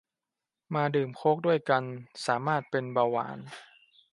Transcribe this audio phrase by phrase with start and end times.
[0.75, 1.83] มาดื่มโค้กด้วยกัน
[2.27, 3.37] สามารถเป็นเบาหวาน